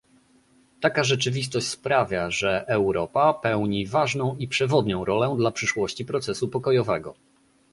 [0.81, 7.13] Taka rzeczywistość sprawia, że Europa pełni ważną i przewodnią rolę dla przyszłości procesu pokojowego